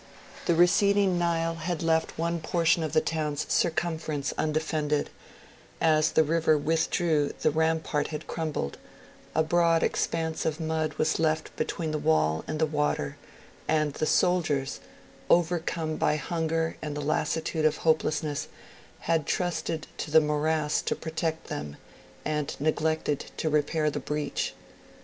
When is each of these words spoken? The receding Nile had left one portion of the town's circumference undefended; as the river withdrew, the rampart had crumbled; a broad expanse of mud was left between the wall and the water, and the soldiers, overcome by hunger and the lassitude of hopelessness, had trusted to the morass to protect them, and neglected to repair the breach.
The 0.47 0.55
receding 0.55 1.19
Nile 1.19 1.53
had 1.53 1.83
left 1.83 2.17
one 2.17 2.39
portion 2.39 2.81
of 2.81 2.93
the 2.93 3.01
town's 3.01 3.45
circumference 3.53 4.33
undefended; 4.35 5.11
as 5.79 6.13
the 6.13 6.23
river 6.23 6.57
withdrew, 6.57 7.33
the 7.41 7.51
rampart 7.51 8.07
had 8.07 8.25
crumbled; 8.25 8.79
a 9.35 9.43
broad 9.43 9.83
expanse 9.83 10.43
of 10.43 10.59
mud 10.59 10.93
was 10.95 11.19
left 11.19 11.55
between 11.55 11.91
the 11.91 11.99
wall 11.99 12.43
and 12.47 12.57
the 12.57 12.65
water, 12.65 13.15
and 13.67 13.93
the 13.93 14.07
soldiers, 14.07 14.79
overcome 15.29 15.97
by 15.97 16.15
hunger 16.15 16.77
and 16.81 16.97
the 16.97 17.01
lassitude 17.01 17.63
of 17.63 17.77
hopelessness, 17.85 18.47
had 19.01 19.27
trusted 19.27 19.85
to 19.99 20.09
the 20.09 20.19
morass 20.19 20.81
to 20.81 20.95
protect 20.95 21.45
them, 21.45 21.77
and 22.25 22.55
neglected 22.59 23.25
to 23.37 23.51
repair 23.51 23.91
the 23.91 23.99
breach. 23.99 24.55